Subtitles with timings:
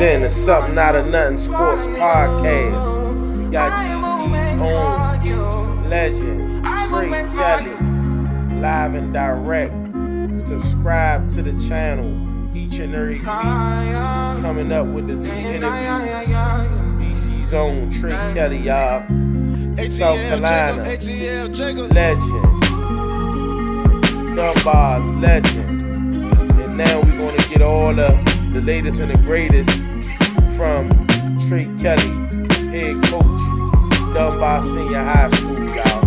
[0.00, 3.52] in to Something Out of Nothing Sports Podcast.
[3.52, 9.72] Got DC's own legend, Tre Kelley, live and direct.
[10.38, 12.10] Subscribe to the channel
[12.56, 13.24] each and every week.
[13.24, 16.28] Coming up with the new interviews.
[17.00, 19.02] DC's own Tre Kelley, y'all.
[19.90, 22.60] South Carolina, legend.
[24.36, 25.82] Dunbar's legend.
[25.82, 28.08] And now we're going to get all the,
[28.54, 29.68] the latest and the greatest
[30.56, 30.88] from
[31.48, 32.14] Tre Kelley,
[32.70, 36.03] head coach, Dunbar Senior High School, y'all.